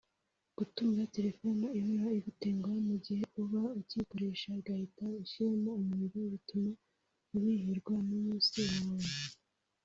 Gutunga 0.57 1.01
telephone 1.15 1.63
ihora 1.79 2.09
igutenguha 2.19 2.77
mugihe 2.87 3.23
uba 3.41 3.61
ukiyikoresha 3.79 4.47
igahita 4.59 5.05
ishiramo 5.23 5.71
umuriro 5.79 6.19
bituma 6.33 6.71
ubihirwa 7.35 7.93
n’umunsi 8.07 8.57
wawe 8.69 9.05